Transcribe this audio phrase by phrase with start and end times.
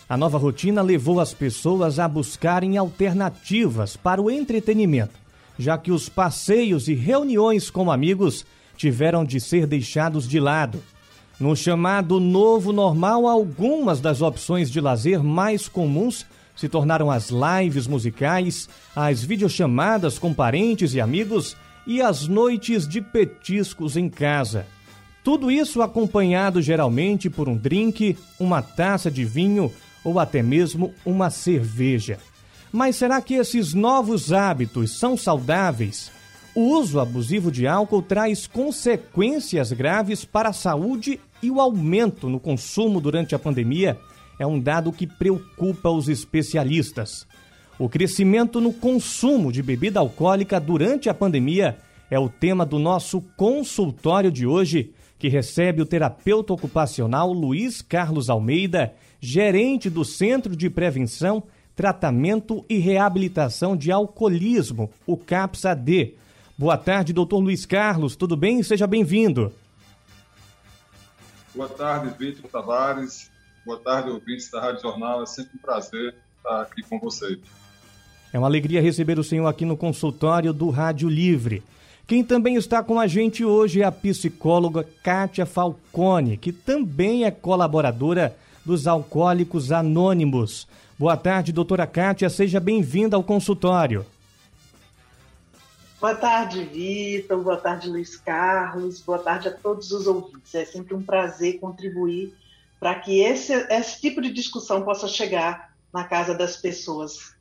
[0.10, 5.14] A nova rotina levou as pessoas a buscarem alternativas para o entretenimento,
[5.56, 8.44] já que os passeios e reuniões com amigos
[8.76, 10.82] tiveram de ser deixados de lado.
[11.40, 17.86] No chamado novo normal, algumas das opções de lazer mais comuns se tornaram as lives
[17.86, 24.66] musicais, as videochamadas com parentes e amigos e as noites de petiscos em casa.
[25.24, 29.72] Tudo isso acompanhado geralmente por um drink, uma taça de vinho
[30.04, 32.18] ou até mesmo uma cerveja.
[32.72, 36.12] Mas será que esses novos hábitos são saudáveis?
[36.56, 42.40] O uso abusivo de álcool traz consequências graves para a saúde e o aumento no
[42.40, 43.98] consumo durante a pandemia
[44.38, 47.28] é um dado que preocupa os especialistas.
[47.78, 51.78] O crescimento no consumo de bebida alcoólica durante a pandemia
[52.10, 58.30] é o tema do nosso consultório de hoje, que recebe o terapeuta ocupacional Luiz Carlos
[58.30, 61.44] Almeida, gerente do Centro de Prevenção,
[61.76, 66.16] Tratamento e Reabilitação de Alcoolismo, o CAPS-AD.
[66.58, 68.62] Boa tarde, doutor Luiz Carlos, tudo bem?
[68.64, 69.52] Seja bem-vindo.
[71.56, 73.30] Boa tarde, Vitor Tavares.
[73.66, 75.24] Boa tarde, ouvintes da Rádio Jornal.
[75.24, 77.40] É sempre um prazer estar aqui com vocês.
[78.32, 81.64] É uma alegria receber o senhor aqui no consultório do Rádio Livre.
[82.06, 87.32] Quem também está com a gente hoje é a psicóloga Kátia Falcone, que também é
[87.32, 88.36] colaboradora
[88.70, 90.68] dos Alcoólicos Anônimos.
[90.98, 94.06] Boa tarde, doutora Kátia, seja bem-vinda ao consultório.
[96.00, 97.42] Boa tarde, Vitor.
[97.42, 99.02] Boa tarde, Luiz Carlos.
[99.02, 100.54] Boa tarde a todos os ouvintes.
[100.54, 102.32] É sempre um prazer contribuir
[102.80, 107.34] para que esse, esse tipo de discussão possa chegar na casa das pessoas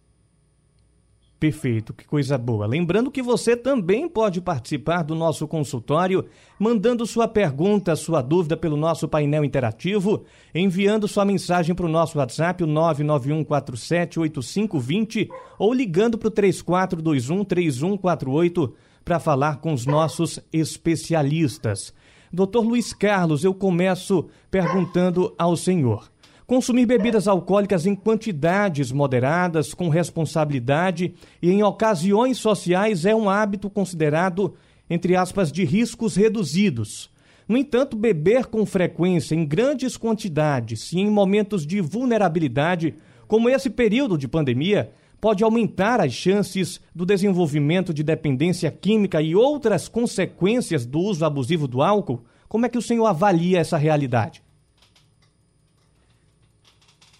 [1.38, 2.66] Perfeito, que coisa boa.
[2.66, 6.24] Lembrando que você também pode participar do nosso consultório,
[6.58, 12.18] mandando sua pergunta, sua dúvida pelo nosso painel interativo, enviando sua mensagem para o nosso
[12.18, 15.28] WhatsApp, o 991478520,
[15.60, 18.72] ou ligando para o 34213148
[19.04, 21.94] para falar com os nossos especialistas.
[22.32, 26.10] Doutor Luiz Carlos, eu começo perguntando ao senhor.
[26.48, 33.68] Consumir bebidas alcoólicas em quantidades moderadas, com responsabilidade e em ocasiões sociais é um hábito
[33.68, 34.54] considerado,
[34.88, 37.10] entre aspas, de riscos reduzidos.
[37.46, 42.94] No entanto, beber com frequência em grandes quantidades e em momentos de vulnerabilidade,
[43.26, 49.36] como esse período de pandemia, pode aumentar as chances do desenvolvimento de dependência química e
[49.36, 52.24] outras consequências do uso abusivo do álcool?
[52.48, 54.47] Como é que o senhor avalia essa realidade?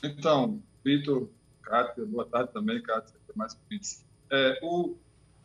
[0.03, 1.29] Então, Vitor,
[1.63, 4.05] Cátia, boa tarde também, Cátia, mais convites.
[4.31, 4.97] É, o,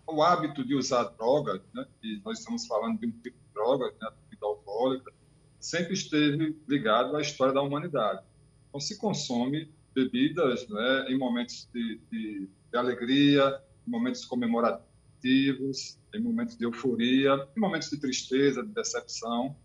[0.07, 3.85] o hábito de usar drogas, né, e nós estamos falando de um tipo de droga,
[3.85, 5.11] né, bebida alcoólica,
[5.59, 8.23] sempre esteve ligado à história da humanidade.
[8.69, 16.19] Então, se consome bebidas né, em momentos de, de, de alegria, em momentos comemorativos, em
[16.19, 19.55] momentos de euforia, em momentos de tristeza, de decepção.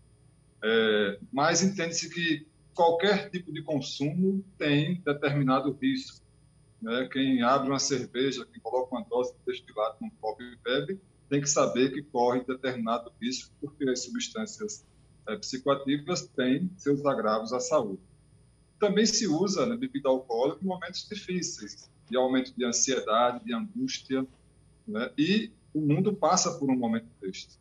[0.63, 2.47] É, mas entende-se que
[2.79, 6.25] qualquer tipo de consumo tem determinado risco.
[6.81, 7.09] Né?
[7.11, 10.97] Quem abre uma cerveja, quem coloca uma dose de destilado num copo e bebe,
[11.29, 14.85] tem que saber que corre determinado risco, porque as substâncias
[15.27, 17.99] é, psicoativas têm seus agravos à saúde.
[18.79, 24.25] Também se usa né, bebida alcoólica em momentos difíceis, de aumento de ansiedade, de angústia,
[24.87, 25.11] né?
[25.17, 27.59] e o mundo passa por um momento deste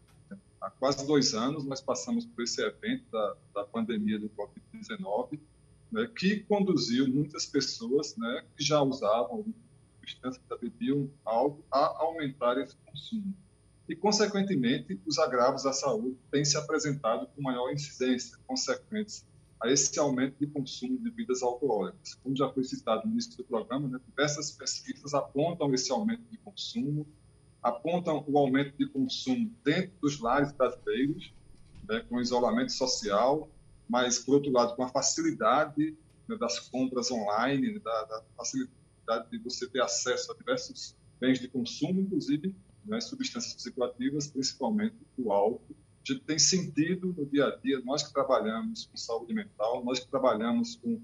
[0.60, 5.38] há quase dois anos nós passamos por esse evento da, da pandemia do Covid-19,
[5.90, 9.44] né, que conduziu muitas pessoas né, que já usavam
[10.08, 13.34] substância, já bebiam algo, a aumentar esse consumo.
[13.88, 19.26] E, consequentemente, os agravos à saúde têm se apresentado com maior incidência, consequentes
[19.60, 22.14] a esse aumento de consumo de bebidas alcoólicas.
[22.22, 26.36] Como já foi citado no início do programa, né, diversas pesquisas apontam esse aumento de
[26.38, 27.06] consumo,
[27.68, 31.32] apontam o aumento de consumo dentro dos lares brasileiros,
[31.88, 33.48] né, com isolamento social,
[33.88, 35.96] mas, por outro lado, com a facilidade
[36.28, 41.38] né, das compras online, né, da, da, facilidade de você ter acesso a diversos bens
[41.38, 42.54] de consumo, inclusive
[42.84, 45.76] né, substâncias psicoativas, principalmente o álcool.
[46.04, 50.00] A gente tem sentido no dia a dia, nós que trabalhamos com saúde mental, nós
[50.00, 51.00] que trabalhamos com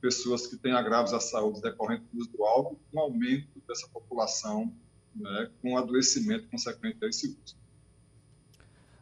[0.00, 4.70] pessoas que têm agravos à saúde decorrentes do uso do álcool, um aumento dessa população
[5.14, 7.56] né, com adoecimento consequente a esse uso.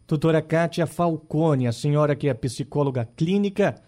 [0.06, 3.81] Doutora Kátia Falcone, a senhora que é psicóloga clínica,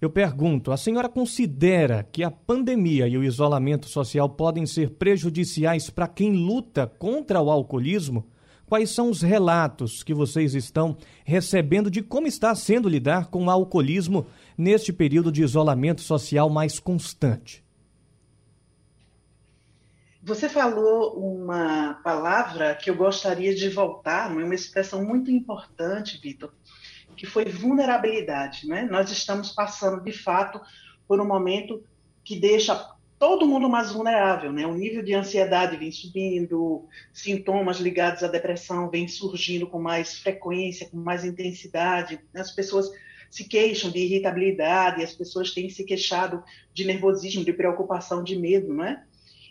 [0.00, 5.90] eu pergunto: a senhora considera que a pandemia e o isolamento social podem ser prejudiciais
[5.90, 8.26] para quem luta contra o alcoolismo?
[8.66, 13.50] Quais são os relatos que vocês estão recebendo de como está sendo lidar com o
[13.50, 14.26] alcoolismo
[14.58, 17.64] neste período de isolamento social mais constante?
[20.28, 26.52] Você falou uma palavra que eu gostaria de voltar, uma expressão muito importante, Vitor,
[27.16, 28.68] que foi vulnerabilidade.
[28.68, 28.82] Né?
[28.82, 30.60] Nós estamos passando, de fato,
[31.08, 31.82] por um momento
[32.22, 34.66] que deixa todo mundo mais vulnerável, né?
[34.66, 40.90] O nível de ansiedade vem subindo, sintomas ligados à depressão vêm surgindo com mais frequência,
[40.90, 42.20] com mais intensidade.
[42.34, 42.90] As pessoas
[43.30, 46.44] se queixam de irritabilidade, as pessoas têm se queixado
[46.74, 49.07] de nervosismo, de preocupação, de medo, não é?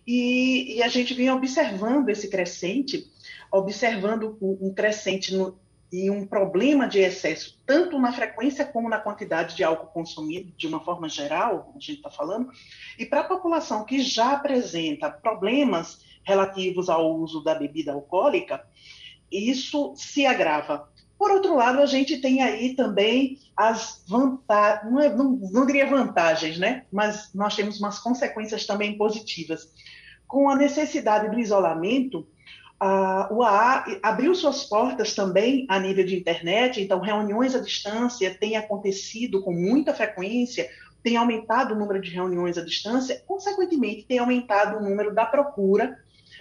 [0.08, 3.06] E, e a gente vem observando esse crescente,
[3.52, 5.60] observando um crescente no,
[5.92, 10.68] e um problema de excesso, tanto na frequência como na quantidade de álcool consumido, de
[10.68, 12.50] uma forma geral, a gente está falando,
[12.98, 18.66] e para a população que já apresenta problemas relativos ao uso da bebida alcoólica,
[19.32, 20.90] isso se agrava.
[21.18, 25.90] Por outro lado, a gente tem aí também as vantagens, não, é, não, não diria
[25.90, 26.84] vantagens, né?
[26.92, 29.68] mas nós temos umas consequências também positivas.
[30.28, 32.28] Com a necessidade do isolamento,
[32.80, 38.36] a, o AA abriu suas portas também a nível de internet, então reuniões à distância
[38.36, 40.70] têm acontecido com muita frequência,
[41.02, 45.98] tem aumentado o número de reuniões à distância, consequentemente tem aumentado o número da procura.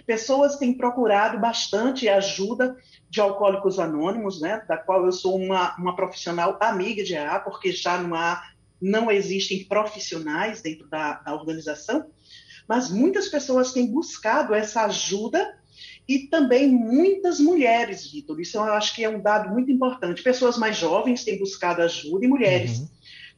[0.07, 2.77] Pessoas têm procurado bastante ajuda
[3.09, 7.73] de alcoólicos anônimos, né, da qual eu sou uma, uma profissional amiga de AA, porque
[7.73, 8.41] já no AA
[8.81, 12.05] não existem profissionais dentro da, da organização,
[12.67, 15.57] mas muitas pessoas têm buscado essa ajuda
[16.07, 18.39] e também muitas mulheres, Vitor.
[18.39, 20.23] Isso eu acho que é um dado muito importante.
[20.23, 22.87] Pessoas mais jovens têm buscado ajuda e mulheres uhum.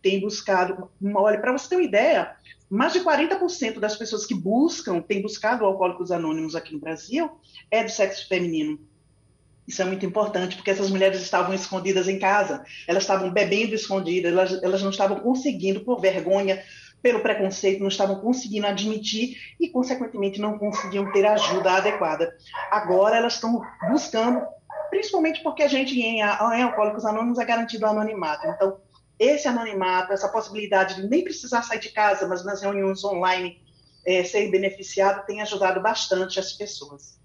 [0.01, 0.89] Têm buscado.
[1.15, 2.35] Olha, para você ter uma ideia,
[2.69, 7.29] mais de 40% das pessoas que buscam, têm buscado Alcoólicos Anônimos aqui no Brasil,
[7.71, 8.79] é do sexo feminino.
[9.67, 14.31] Isso é muito importante, porque essas mulheres estavam escondidas em casa, elas estavam bebendo escondidas,
[14.31, 16.63] elas, elas não estavam conseguindo, por vergonha,
[17.01, 22.35] pelo preconceito, não estavam conseguindo admitir e, consequentemente, não conseguiam ter ajuda adequada.
[22.71, 24.41] Agora elas estão buscando,
[24.89, 28.47] principalmente porque a gente em, em Alcoólicos Anônimos é garantido o anonimato.
[28.47, 28.77] Então,
[29.19, 33.61] esse anonimato, essa possibilidade de nem precisar sair de casa, mas nas reuniões online
[34.05, 37.19] é, ser beneficiado, tem ajudado bastante as pessoas.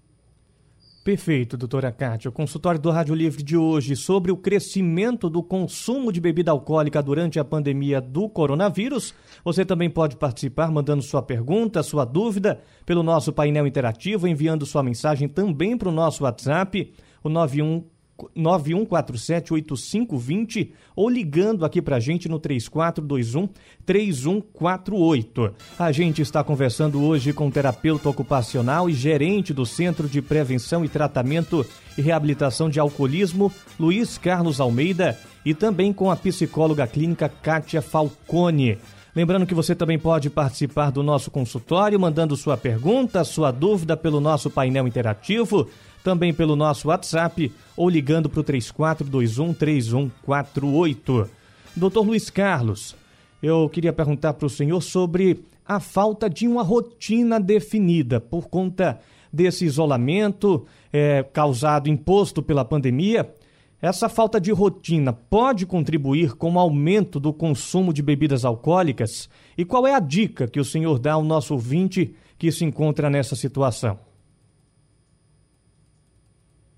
[1.05, 2.29] Perfeito, doutora Kátia.
[2.29, 7.01] O consultório do Rádio Livre de hoje sobre o crescimento do consumo de bebida alcoólica
[7.01, 9.13] durante a pandemia do coronavírus.
[9.43, 14.81] Você também pode participar mandando sua pergunta, sua dúvida pelo nosso painel interativo, enviando sua
[14.81, 16.91] mensagem também para o nosso WhatsApp,
[17.23, 17.85] o 91
[18.35, 23.49] 91478520 ou ligando aqui pra gente no 3421
[23.85, 25.53] 3148.
[25.77, 30.85] A gente está conversando hoje com o terapeuta ocupacional e gerente do Centro de Prevenção
[30.85, 31.65] e Tratamento
[31.97, 38.79] e Reabilitação de Alcoolismo, Luiz Carlos Almeida, e também com a psicóloga clínica Kátia Falcone.
[39.15, 44.19] Lembrando que você também pode participar do nosso consultório, mandando sua pergunta, sua dúvida pelo
[44.19, 45.69] nosso painel interativo
[46.05, 51.27] também pelo nosso WhatsApp ou ligando para o 3421-3148.
[51.75, 52.95] Doutor Luiz Carlos,
[53.41, 58.99] eu queria perguntar para o senhor sobre a falta de uma rotina definida por conta
[59.33, 63.33] desse isolamento é, causado, imposto pela pandemia.
[63.81, 69.27] Essa falta de rotina pode contribuir com o aumento do consumo de bebidas alcoólicas?
[69.57, 73.09] E qual é a dica que o senhor dá ao nosso ouvinte que se encontra
[73.09, 73.97] nessa situação?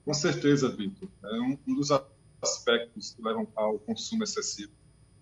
[0.08, 1.10] Com certeza, Vitor.
[1.22, 1.90] É um, um, dos
[2.42, 4.72] aspectos que levam ao consumo excessivo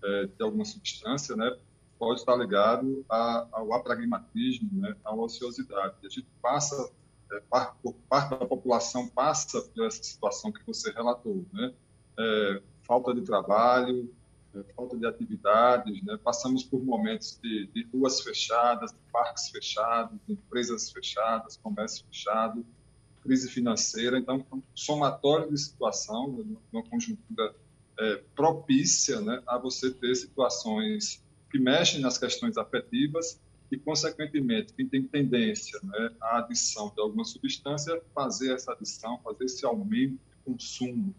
[0.03, 1.57] é, de alguma substância, né,
[1.97, 5.95] pode estar ligado a, ao apragmatismo, né, à ociosidade.
[6.03, 6.91] A gente passa,
[7.31, 7.75] é, parte,
[8.07, 11.73] parte da população passa por essa situação que você relatou, né?
[12.19, 14.13] É, falta de trabalho,
[14.53, 16.15] é, falta de atividades, né?
[16.23, 22.63] passamos por momentos de, de ruas fechadas, de parques fechados, de empresas fechadas, comércio fechado,
[23.25, 27.55] crise financeira, então, um somatório de situação, uma conjuntura
[27.97, 33.41] é, propícia né, a você ter situações que mexem nas questões afetivas
[33.71, 39.45] e, consequentemente, quem tem tendência né, à adição de alguma substância, fazer essa adição, fazer
[39.45, 41.15] esse aumento de consumo.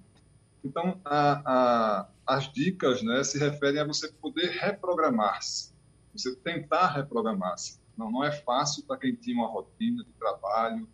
[0.64, 5.72] Então, a, a, as dicas né, se referem a você poder reprogramar-se.
[6.12, 7.80] você tentar reprogramar-se.
[7.96, 10.86] Não, não é fácil para quem tinha uma rotina de trabalho,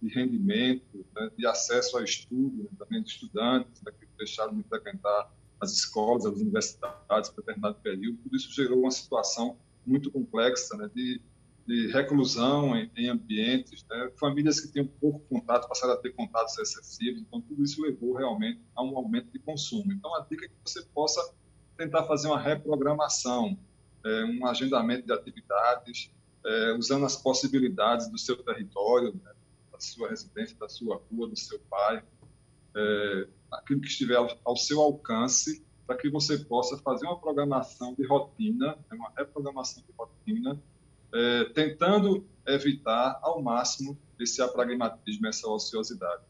[0.00, 4.62] de rendimento, né, de acesso ao estudo, né, também de estudantes né, que deixaram de
[4.64, 5.30] frequentar
[5.60, 8.18] as escolas, as universidades por determinado período.
[8.22, 11.20] Tudo isso gerou uma situação muito complexa né, de,
[11.66, 16.56] de reclusão em, em ambientes, né, famílias que tinham pouco contato passaram a ter contatos
[16.58, 17.20] excessivos.
[17.20, 19.92] Então, tudo isso levou realmente a um aumento de consumo.
[19.92, 21.34] Então, a dica é que você possa
[21.76, 23.58] tentar fazer uma reprogramação,
[24.04, 26.10] é, um agendamento de atividades,
[26.44, 29.32] é, usando as possibilidades do seu território, né,
[29.80, 32.06] da sua residência, da sua rua, do seu bairro,
[32.76, 38.06] é, aquilo que estiver ao, seu alcance, para que você possa fazer uma programação de
[38.06, 40.60] rotina, né, uma reprogramação de rotina,
[41.12, 46.22] é, tentando evitar ao máximo esse apragmatismo, essa ociosidade.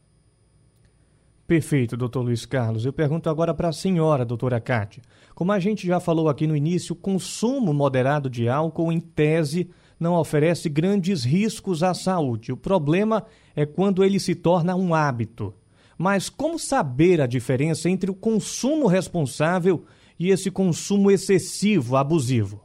[1.45, 2.85] Perfeito, doutor Luiz Carlos.
[2.85, 5.03] Eu pergunto agora para a senhora, doutora Cátia.
[5.35, 9.69] Como a gente já falou aqui no início, consumo moderado de álcool, em tese,
[10.01, 12.51] não oferece grandes riscos à saúde.
[12.51, 13.23] O problema
[13.55, 15.53] é quando ele se torna um hábito.
[15.95, 19.85] Mas como saber a diferença entre o consumo responsável
[20.17, 22.63] e esse consumo excessivo, abusivo?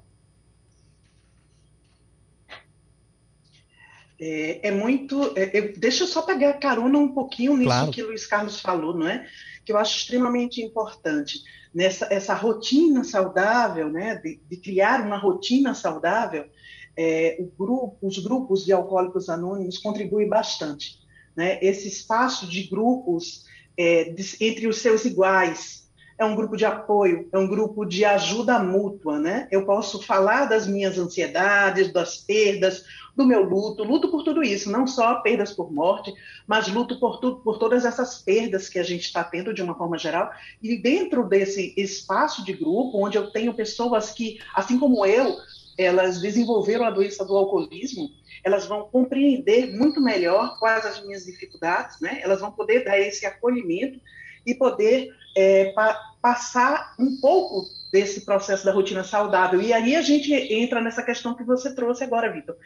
[4.18, 5.34] É, é muito.
[5.36, 7.90] É, eu, deixa eu só pegar carona um pouquinho nisso claro.
[7.90, 9.26] que o Luiz Carlos falou, não é?
[9.62, 11.42] Que eu acho extremamente importante.
[11.74, 14.14] Nessa essa rotina saudável, né?
[14.14, 16.46] De, de criar uma rotina saudável,
[16.96, 20.98] é, grupo, os grupos de alcoólicos anônimos contribuem bastante.
[21.36, 21.58] Né?
[21.62, 23.44] Esse espaço de grupos
[23.76, 25.86] é, de, entre os seus iguais,
[26.18, 29.46] é um grupo de apoio, é um grupo de ajuda mútua, né?
[29.50, 32.84] Eu posso falar das minhas ansiedades, das perdas,
[33.14, 36.12] do meu luto, luto por tudo isso, não só perdas por morte,
[36.46, 39.74] mas luto por, tu, por todas essas perdas que a gente está tendo de uma
[39.74, 40.30] forma geral.
[40.62, 45.36] E dentro desse espaço de grupo, onde eu tenho pessoas que, assim como eu,
[45.78, 48.08] elas desenvolveram a doença do alcoolismo,
[48.42, 52.20] elas vão compreender muito melhor quais as minhas dificuldades, né?
[52.22, 54.00] Elas vão poder dar esse acolhimento
[54.44, 59.62] e poder é, pa passar um pouco desse processo da rotina saudável.
[59.62, 62.56] E aí a gente entra nessa questão que você trouxe agora, Vitor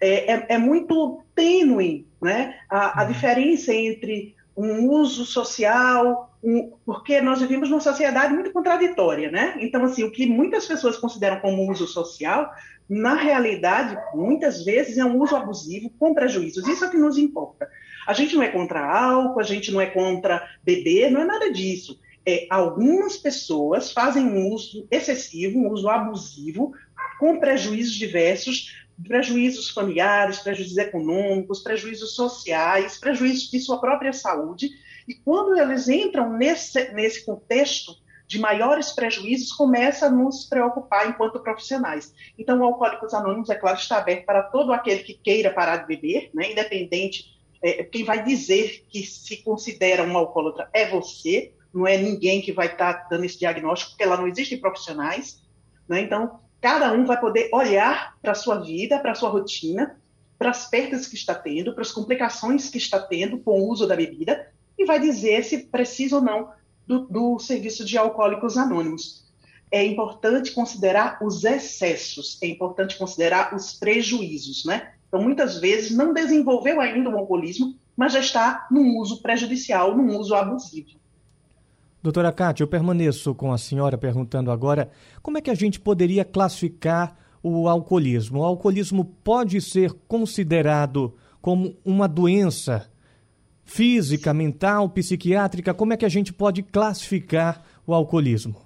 [0.00, 2.58] é, é, é muito tênue né?
[2.68, 3.12] a, a uhum.
[3.12, 9.56] diferença entre um uso social, um, porque nós vivemos numa sociedade muito contraditória, né?
[9.60, 12.50] Então, assim, o que muitas pessoas consideram como uso social,
[12.88, 16.66] na realidade, muitas vezes é um uso abusivo com prejuízos.
[16.66, 17.68] Isso é o que nos importa.
[18.06, 21.52] A gente não é contra álcool, a gente não é contra beber, não é nada
[21.52, 22.00] disso.
[22.26, 26.72] É, algumas pessoas fazem um uso excessivo, um uso abusivo,
[27.18, 34.70] com prejuízos diversos, prejuízos familiares, prejuízos econômicos, prejuízos sociais, prejuízos de sua própria saúde.
[35.08, 37.94] E quando eles entram nesse, nesse contexto
[38.30, 42.14] de maiores prejuízos, começa a nos preocupar enquanto profissionais.
[42.38, 45.88] Então, o Alcoólicos Anônimos, é claro, está aberto para todo aquele que queira parar de
[45.88, 47.24] beber, né, independente.
[47.60, 52.52] É, quem vai dizer que se considera um alcoólatra é você, não é ninguém que
[52.52, 55.42] vai estar dando esse diagnóstico, porque lá não existem profissionais.
[55.88, 56.02] Né?
[56.02, 59.96] Então, Cada um vai poder olhar para a sua vida, para a sua rotina,
[60.38, 63.86] para as perdas que está tendo, para as complicações que está tendo com o uso
[63.86, 64.48] da bebida
[64.78, 66.50] e vai dizer se precisa ou não
[66.86, 69.24] do, do serviço de alcoólicos anônimos.
[69.70, 74.94] É importante considerar os excessos, é importante considerar os prejuízos, né?
[75.06, 80.16] Então, muitas vezes, não desenvolveu ainda o alcoolismo, mas já está num uso prejudicial, num
[80.18, 80.98] uso abusivo.
[82.02, 84.90] Doutora Cátia, eu permaneço com a senhora perguntando agora
[85.22, 88.40] como é que a gente poderia classificar o alcoolismo.
[88.40, 92.90] O alcoolismo pode ser considerado como uma doença
[93.64, 95.74] física, mental, psiquiátrica?
[95.74, 98.56] Como é que a gente pode classificar o alcoolismo?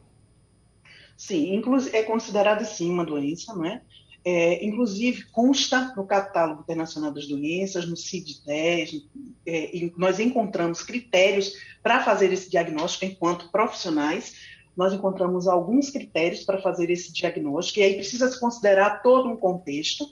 [1.16, 1.60] Sim,
[1.92, 3.82] é considerado sim uma doença, não é?
[4.24, 9.02] É, inclusive, consta no Catálogo Internacional das Doenças, no CID-10,
[9.46, 11.52] é, nós encontramos critérios
[11.82, 14.34] para fazer esse diagnóstico enquanto profissionais,
[14.74, 19.36] nós encontramos alguns critérios para fazer esse diagnóstico, e aí precisa se considerar todo um
[19.36, 20.06] contexto,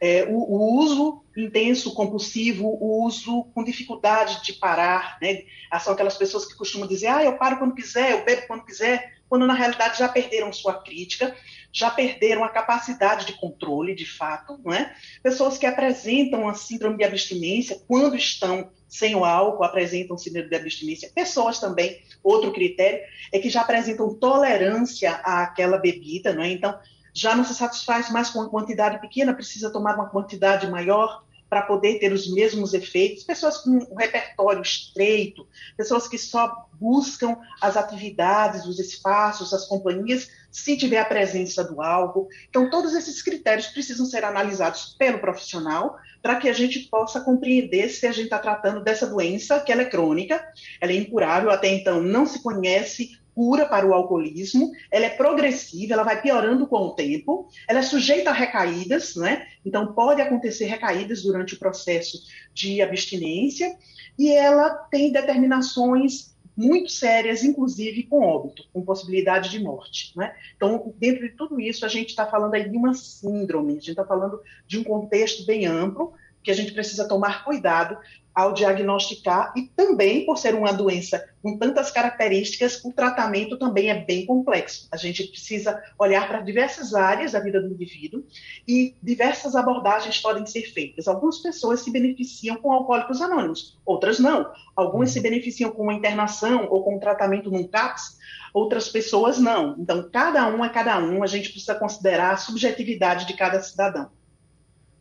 [0.00, 5.42] é, o, o, uso intenso, compulsivo, o uso com dificuldade de parar, né?
[5.80, 9.18] São aquelas pessoas que costumam dizer, ah, eu paro quando quiser, eu bebo quando quiser,
[9.28, 11.34] quando na realidade já perderam sua crítica,
[11.72, 14.94] já perderam a capacidade de controle, de fato, não é?
[15.22, 20.56] Pessoas que apresentam a síndrome de abstinência quando estão sem o álcool, apresentam síndrome de
[20.56, 21.10] abstinência.
[21.14, 26.50] Pessoas também, outro critério, é que já apresentam tolerância àquela bebida, não é?
[26.50, 26.78] Então,
[27.12, 31.22] já não se satisfaz mais com uma quantidade pequena, precisa tomar uma quantidade maior.
[31.48, 37.36] Para poder ter os mesmos efeitos, pessoas com um repertório estreito, pessoas que só buscam
[37.60, 42.28] as atividades, os espaços, as companhias, se tiver a presença do álcool.
[42.48, 47.88] Então, todos esses critérios precisam ser analisados pelo profissional para que a gente possa compreender
[47.88, 50.42] se a gente está tratando dessa doença, que ela é crônica,
[50.80, 55.92] ela é incurável, até então não se conhece cura para o alcoolismo, ela é progressiva,
[55.92, 59.46] ela vai piorando com o tempo, ela é sujeita a recaídas, né?
[59.64, 62.18] Então pode acontecer recaídas durante o processo
[62.52, 63.78] de abstinência
[64.18, 70.12] e ela tem determinações muito sérias, inclusive com óbito, com possibilidade de morte.
[70.16, 70.34] Né?
[70.56, 73.90] Então, dentro de tudo isso, a gente está falando aí de uma síndrome, a gente
[73.90, 77.96] está falando de um contexto bem amplo, que a gente precisa tomar cuidado
[78.38, 84.04] ao diagnosticar e também, por ser uma doença com tantas características, o tratamento também é
[84.04, 84.86] bem complexo.
[84.92, 88.22] A gente precisa olhar para diversas áreas da vida do indivíduo
[88.66, 91.08] e diversas abordagens podem ser feitas.
[91.08, 94.48] Algumas pessoas se beneficiam com alcoólicos anônimos, outras não.
[94.76, 98.18] Algumas se beneficiam com uma internação ou com um tratamento num CAPS,
[98.54, 99.74] outras pessoas não.
[99.80, 104.08] Então, cada um é cada um, a gente precisa considerar a subjetividade de cada cidadão.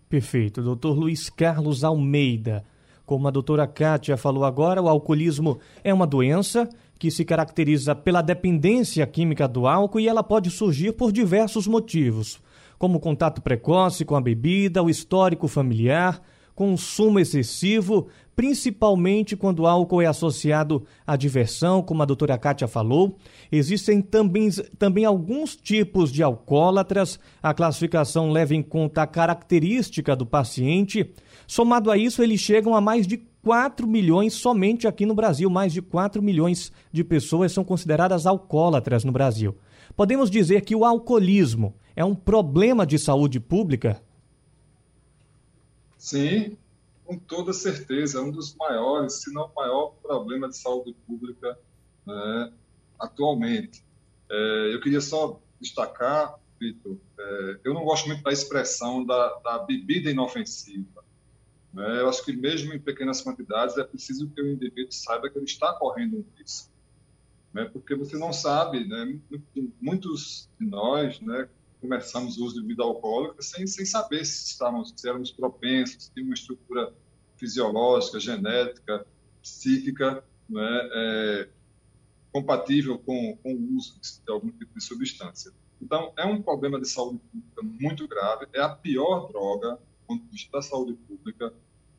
[0.10, 0.64] Perfeito.
[0.64, 2.66] Doutor Luiz Carlos Almeida
[3.08, 6.68] como a doutora Kátia falou agora, o alcoolismo é uma doença
[7.00, 12.42] que se caracteriza pela dependência química do álcool e ela pode surgir por diversos motivos,
[12.78, 16.22] como contato precoce com a bebida, o histórico familiar,
[16.54, 23.16] consumo excessivo, principalmente quando o álcool é associado à diversão, como a doutora Kátia falou.
[23.50, 27.20] Existem também, também alguns tipos de alcoólatras.
[27.42, 31.14] A classificação leva em conta a característica do paciente
[31.48, 35.50] Somado a isso, eles chegam a mais de 4 milhões somente aqui no Brasil.
[35.50, 39.58] Mais de 4 milhões de pessoas são consideradas alcoólatras no Brasil.
[39.96, 44.04] Podemos dizer que o alcoolismo é um problema de saúde pública?
[45.98, 46.58] Sim,
[47.06, 48.20] com toda certeza.
[48.20, 51.58] É um dos maiores, se não o maior problema de saúde pública
[52.06, 52.52] né,
[53.00, 53.82] atualmente.
[54.30, 59.60] É, eu queria só destacar, Vitor, é, eu não gosto muito da expressão da, da
[59.60, 61.07] bebida inofensiva.
[61.78, 62.02] Né?
[62.02, 65.46] Eu acho que mesmo em pequenas quantidades é preciso que o indivíduo saiba que ele
[65.46, 66.72] está correndo um risco,
[67.54, 67.66] né?
[67.66, 69.20] porque você não sabe, né?
[69.80, 71.48] muitos de nós, né,
[71.80, 76.20] começamos o uso de bebida alcoólica sem, sem saber se estávamos, se éramos propensos, se
[76.20, 76.92] uma estrutura
[77.36, 79.06] fisiológica, genética,
[79.44, 81.50] psíquica, né, é,
[82.34, 85.52] compatível com, com o uso de algum tipo de substância.
[85.80, 90.24] Então, é um problema de saúde pública muito grave, é a pior droga do ponto
[90.26, 91.54] de vista da saúde pública,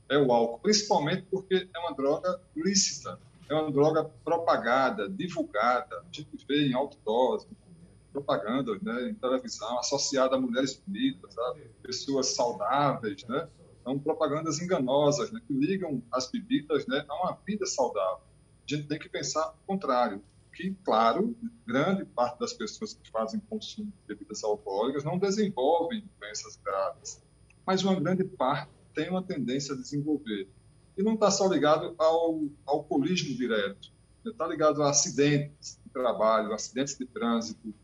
[0.09, 3.19] é o álcool, principalmente porque é uma droga lícita,
[3.49, 6.01] é uma droga propagada, divulgada.
[6.01, 7.47] A gente vê em outdoors,
[8.13, 13.49] propaganda né, em televisão, associada a mulheres bonitas, a pessoas saudáveis, né?
[13.85, 18.21] São propagandas enganosas, né, que ligam as bebidas né, a uma vida saudável.
[18.69, 23.41] A gente tem que pensar o contrário, que, claro, grande parte das pessoas que fazem
[23.49, 27.23] consumo de bebidas alcoólicas não desenvolvem doenças graves,
[27.65, 30.49] mas uma grande parte tem uma tendência a desenvolver.
[30.97, 33.93] E não está só ligado ao alcoolismo direto,
[34.25, 37.75] está ligado a acidentes de trabalho, acidentes de trânsito,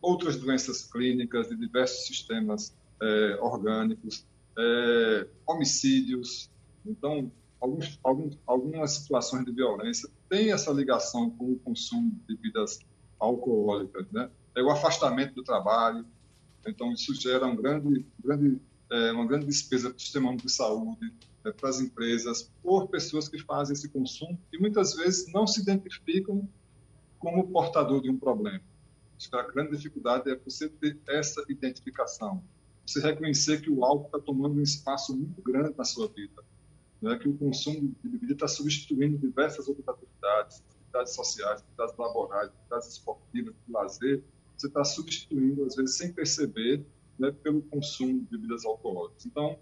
[0.00, 4.26] outras doenças clínicas de diversos sistemas é, orgânicos,
[4.58, 6.50] é, homicídios.
[6.84, 12.80] Então, alguns, alguns, algumas situações de violência têm essa ligação com o consumo de bebidas
[13.18, 14.06] alcoólicas.
[14.10, 14.30] Né?
[14.54, 16.04] É o afastamento do trabalho.
[16.66, 21.12] Então, isso gera um grande, grande é, uma grande despesa para o sistema de saúde,
[21.44, 25.60] é, para as empresas, por pessoas que fazem esse consumo e muitas vezes não se
[25.60, 26.48] identificam
[27.18, 28.60] como portador de um problema.
[29.16, 32.42] Acho que a grande dificuldade é você ter essa identificação,
[32.86, 36.42] você reconhecer que o álcool está tomando um espaço muito grande na sua vida,
[37.00, 37.16] né?
[37.18, 42.88] que o consumo de bebida está substituindo diversas outras atividades, atividades sociais, atividades laborais, atividades
[42.88, 44.22] esportivas, de lazer,
[44.56, 46.84] você está substituindo, às vezes, sem perceber,
[47.18, 49.26] né, pelo consumo de bebidas alcoólicas.
[49.26, 49.58] Então,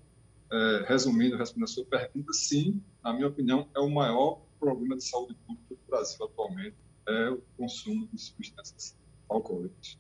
[0.51, 5.05] é, resumindo, respondendo a sua pergunta, sim, na minha opinião, é o maior problema de
[5.05, 6.77] saúde pública do Brasil atualmente,
[7.09, 8.97] é o consumo de substâncias
[9.29, 9.99] alcoólicas.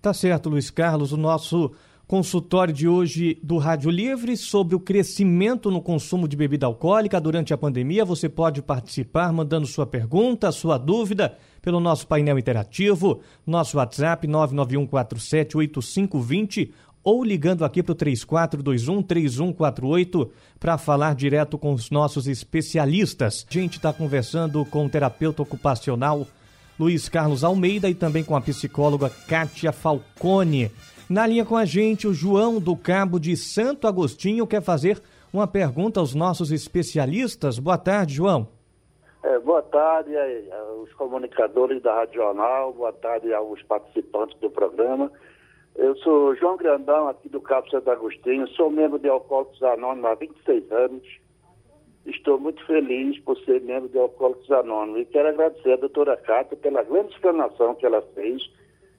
[0.00, 1.12] Tá certo, Luiz Carlos.
[1.12, 1.72] O nosso
[2.06, 7.54] consultório de hoje do Rádio Livre sobre o crescimento no consumo de bebida alcoólica durante
[7.54, 8.04] a pandemia.
[8.04, 16.72] Você pode participar mandando sua pergunta, sua dúvida pelo nosso painel interativo, nosso WhatsApp 991478520
[17.04, 23.46] ou ligando aqui para o 3421-3148 para falar direto com os nossos especialistas.
[23.48, 26.26] A gente está conversando com o terapeuta ocupacional
[26.78, 30.70] Luiz Carlos Almeida e também com a psicóloga Kátia Falcone.
[31.08, 35.46] Na linha com a gente, o João do Cabo de Santo Agostinho quer fazer uma
[35.46, 37.58] pergunta aos nossos especialistas.
[37.58, 38.48] Boa tarde, João.
[39.24, 40.10] É, boa tarde
[40.50, 45.12] aos comunicadores da Rádio Jornal, boa tarde aos participantes do programa.
[45.76, 50.14] Eu sou João Grandão, aqui do Cabo Santo Agostinho, sou membro de Alcoólicos Anônimos há
[50.16, 51.20] 26 anos.
[52.04, 56.56] Estou muito feliz por ser membro de Alcoólicos Anônimos e quero agradecer a doutora Cátia
[56.56, 58.42] pela grande explanação que ela fez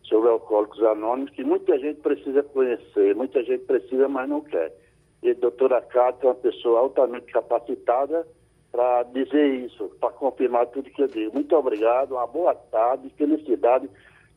[0.04, 4.74] sobre Alcoólicos Anônimos, que muita gente precisa conhecer, muita gente precisa, mas não quer.
[5.22, 8.26] E a doutora Cátia é uma pessoa altamente capacitada
[8.74, 11.32] para dizer isso, para confirmar tudo que eu digo.
[11.32, 13.88] Muito obrigado, uma boa tarde, felicidade.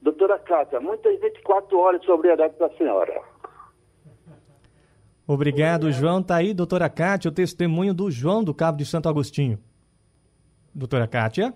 [0.02, 3.18] Doutora Cátia, muitas 24 horas de sobriedade para a senhora.
[5.26, 6.20] Obrigado, João.
[6.20, 9.58] Está aí, doutora Cátia, o testemunho do João do Cabo de Santo Agostinho.
[10.74, 11.54] Doutora Cátia?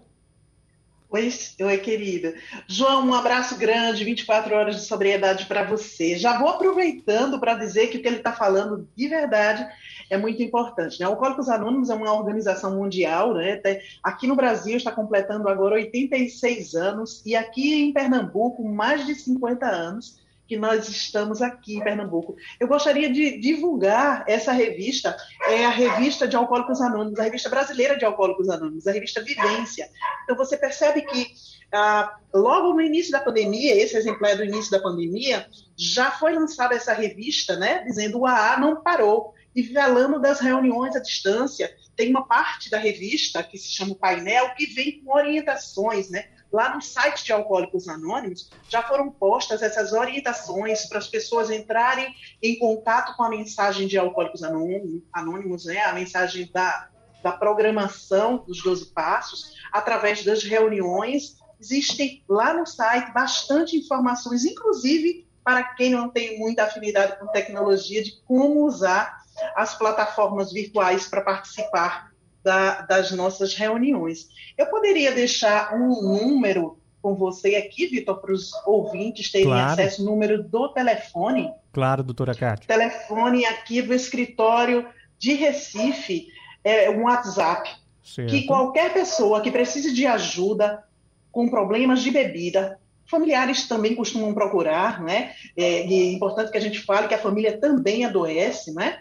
[1.13, 1.29] Oi,
[1.63, 2.35] oi, querida.
[2.69, 6.17] João, um abraço grande, 24 horas de sobriedade para você.
[6.17, 9.69] Já vou aproveitando para dizer que o que ele está falando de verdade
[10.09, 11.01] é muito importante.
[11.01, 11.09] Né?
[11.09, 13.61] O Alcoólicos Anônimos é uma organização mundial, né?
[14.05, 19.67] aqui no Brasil está completando agora 86 anos, e aqui em Pernambuco, mais de 50
[19.67, 22.35] anos que nós estamos aqui em Pernambuco.
[22.59, 27.97] Eu gostaria de divulgar essa revista, é a revista de Alcoólicos Anônimos, a revista brasileira
[27.97, 29.89] de Alcoólicos Anônimos, a revista Vivência.
[30.25, 31.29] Então você percebe que
[31.73, 36.35] ah, logo no início da pandemia, esse exemplar é do início da pandemia, já foi
[36.35, 41.73] lançada essa revista, né, dizendo o AA não parou e falando das reuniões à distância.
[41.95, 46.25] Tem uma parte da revista que se chama o painel que vem com orientações, né?
[46.53, 52.13] Lá no site de Alcoólicos Anônimos já foram postas essas orientações para as pessoas entrarem
[52.43, 55.81] em contato com a mensagem de Alcoólicos Anônimos, né?
[55.83, 56.89] a mensagem da,
[57.23, 61.39] da programação dos 12 passos, através das reuniões.
[61.61, 68.03] Existem lá no site bastante informações, inclusive para quem não tem muita afinidade com tecnologia,
[68.03, 69.21] de como usar
[69.55, 72.10] as plataformas virtuais para participar
[72.43, 74.29] da, das nossas reuniões.
[74.57, 79.73] Eu poderia deixar um número com você aqui, Vitor, para os ouvintes terem claro.
[79.73, 81.51] acesso, número do telefone.
[81.73, 82.67] Claro, doutora Cátia.
[82.67, 84.87] Telefone aqui do escritório
[85.19, 86.29] de Recife,
[86.63, 87.71] é um WhatsApp,
[88.03, 88.31] certo.
[88.31, 90.85] que qualquer pessoa que precise de ajuda
[91.33, 95.33] com problemas de bebida, familiares também costumam procurar, né?
[95.57, 99.01] É, e é importante que a gente fale que a família também adoece, né?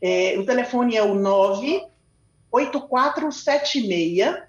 [0.00, 1.14] É, o telefone é o
[2.52, 4.46] 98476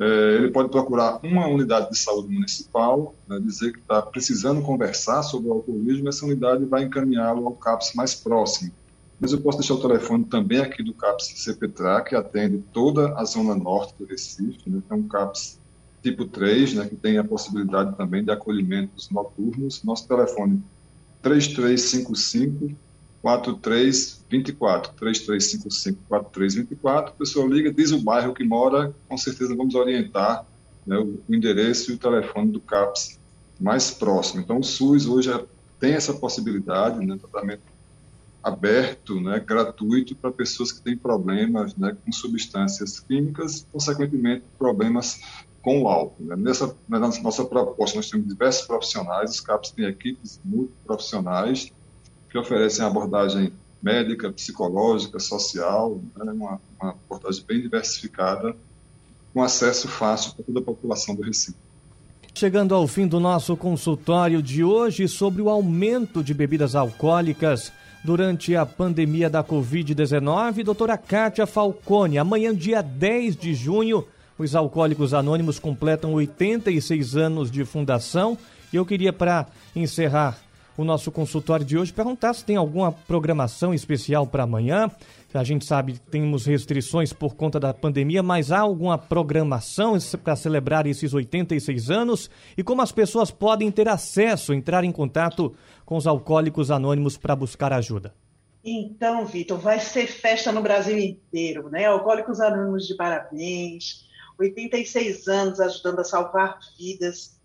[0.00, 5.24] É, ele pode procurar uma unidade de saúde municipal, né, dizer que está precisando conversar
[5.24, 8.70] sobre o alcoolismo, essa unidade vai encaminhá-lo ao CAPS mais próximo.
[9.20, 13.24] Mas eu posso deixar o telefone também aqui do CAPS CPTRA, que atende toda a
[13.24, 15.58] zona norte do Recife, né, é um CAPS
[16.00, 19.82] tipo 3, né, que tem a possibilidade também de acolhimentos noturnos.
[19.82, 20.62] Nosso telefone
[21.22, 22.70] 3355
[23.22, 27.12] 4324, 3355 4324.
[27.12, 30.46] A pessoa liga, diz o bairro que mora, com certeza vamos orientar
[30.86, 33.18] né, o, endereço e o telefone do CAPS
[33.60, 34.40] mais próximo.
[34.40, 35.30] Então, o SUS hoje
[35.80, 37.62] tem essa possibilidade, né, tratamento
[38.42, 45.20] aberto, né, gratuito para pessoas que têm problemas né, com substâncias químicas, consequentemente problemas
[45.60, 46.24] com o álcool.
[46.24, 46.36] Né?
[46.36, 51.72] Nessa na nossa proposta nós temos diversos profissionais, os CAPs têm equipes multiprofissionais
[52.30, 56.32] que oferecem abordagem médica, psicológica, social, né?
[56.32, 58.54] uma, uma abordagem bem diversificada,
[59.32, 61.56] com acesso fácil para toda a população do Recife.
[62.34, 67.72] Chegando ao fim do nosso consultório de hoje sobre o aumento de bebidas alcoólicas
[68.04, 74.06] durante a pandemia da Covid-19, doutora Kátia Falcone, amanhã, dia 10 de junho,
[74.38, 78.38] os Alcoólicos Anônimos completam 86 anos de fundação.
[78.72, 80.38] E eu queria, para encerrar
[80.78, 84.88] o nosso consultório de hoje, perguntar se tem alguma programação especial para amanhã.
[85.34, 90.36] A gente sabe que temos restrições por conta da pandemia, mas há alguma programação para
[90.36, 92.30] celebrar esses 86 anos?
[92.56, 95.52] E como as pessoas podem ter acesso, entrar em contato
[95.84, 98.14] com os alcoólicos anônimos para buscar ajuda?
[98.64, 101.86] Então, Vitor, vai ser festa no Brasil inteiro, né?
[101.86, 104.06] Alcoólicos Anônimos de parabéns,
[104.38, 107.37] 86 anos ajudando a salvar vidas.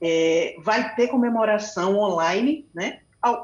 [0.00, 3.00] É, vai ter comemoração online, né?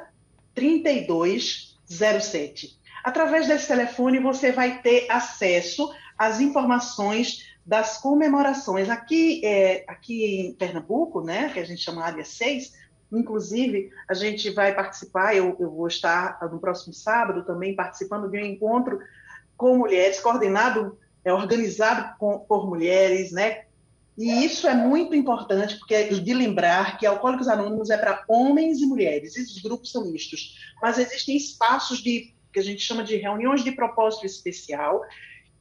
[0.56, 2.80] 3207.
[3.04, 8.90] Através desse telefone você vai ter acesso às informações das comemorações.
[8.90, 12.82] Aqui, é, aqui em Pernambuco, né, que a gente chama área 6,
[13.14, 18.38] Inclusive, a gente vai participar, eu, eu vou estar no próximo sábado também participando de
[18.38, 19.00] um encontro
[19.56, 23.64] com mulheres, coordenado, é, organizado com, por mulheres, né?
[24.18, 28.86] E isso é muito importante, porque de lembrar que Alcoólicos Anônimos é para homens e
[28.86, 33.64] mulheres, esses grupos são mistos, mas existem espaços de que a gente chama de reuniões
[33.64, 35.02] de propósito especial,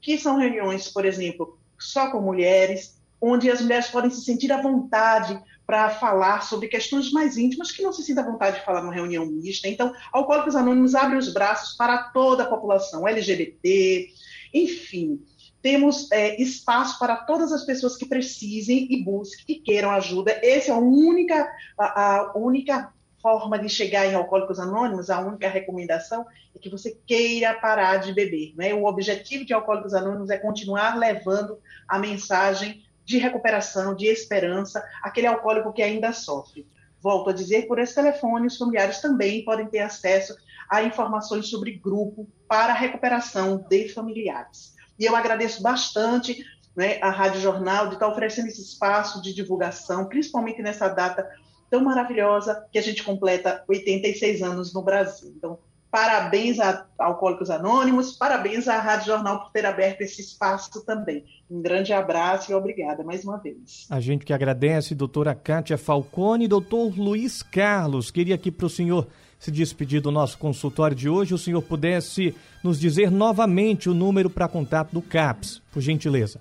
[0.01, 4.61] que são reuniões, por exemplo, só com mulheres, onde as mulheres podem se sentir à
[4.61, 8.83] vontade para falar sobre questões mais íntimas que não se sinta à vontade de falar
[8.83, 9.68] numa reunião mista.
[9.68, 14.09] Então, Alcoólicos Anônimos abre os braços para toda a população, LGBT,
[14.53, 15.22] enfim.
[15.61, 20.33] Temos é, espaço para todas as pessoas que precisem e busquem e queiram ajuda.
[20.42, 21.48] Essa é a única,
[21.79, 26.98] a, a única forma de chegar em Alcoólicos Anônimos, a única recomendação é que você
[27.07, 28.53] queira parar de beber.
[28.57, 28.75] Né?
[28.75, 35.27] O objetivo de Alcoólicos Anônimos é continuar levando a mensagem de recuperação, de esperança, aquele
[35.27, 36.67] alcoólico que ainda sofre.
[37.01, 40.37] Volto a dizer, por esse telefone, os familiares também podem ter acesso
[40.71, 44.75] a informações sobre grupo para recuperação de familiares.
[44.99, 46.45] E eu agradeço bastante
[46.77, 51.29] né, a Rádio Jornal de estar oferecendo esse espaço de divulgação, principalmente nessa data
[51.69, 55.33] tão maravilhosa que a gente completa 86 anos no Brasil.
[55.37, 55.59] Então,
[55.92, 61.22] Parabéns a Alcoólicos Anônimos, parabéns à Rádio Jornal por ter aberto esse espaço também.
[61.50, 63.87] Um grande abraço e obrigada mais uma vez.
[63.90, 68.11] A gente que agradece, doutora Kátia Falcone, doutor Luiz Carlos.
[68.11, 69.07] Queria aqui para o senhor
[69.38, 74.31] se despedir do nosso consultório de hoje, o senhor pudesse nos dizer novamente o número
[74.31, 76.40] para contato do CAPS, por gentileza.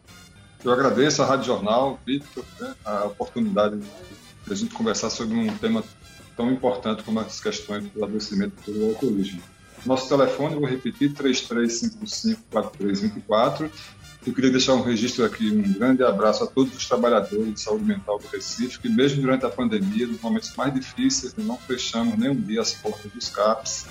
[0.64, 5.58] Eu agradeço à Rádio Jornal, Victor, né, a oportunidade de a gente conversar sobre um
[5.58, 5.84] tema
[6.36, 9.40] tão importante como as questões do adoecimento do alcoolismo.
[9.86, 13.70] Nosso telefone, vou repetir, 3355-4324.
[14.26, 17.86] Eu queria deixar um registro aqui, um grande abraço a todos os trabalhadores de saúde
[17.86, 22.30] mental do Recife, que mesmo durante a pandemia, nos momentos mais difíceis, não fechamos nem
[22.30, 23.88] um dia as portas dos CAPs,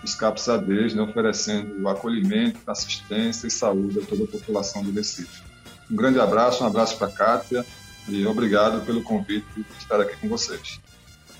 [0.00, 5.42] dos CAPs ADs, né, oferecendo acolhimento, assistência e saúde a toda a população do Recife.
[5.90, 7.66] Um grande abraço, um abraço para a Kátia
[8.08, 10.80] e obrigado pelo convite de estar aqui com vocês.